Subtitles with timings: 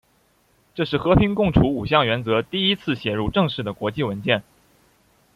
[0.73, 4.41] 这是和平共处五项原则第一次写入正式的国际文件。